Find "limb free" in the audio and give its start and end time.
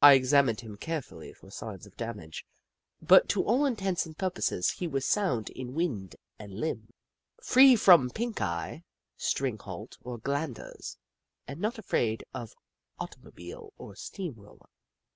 6.60-7.74